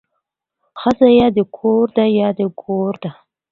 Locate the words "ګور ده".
2.61-3.11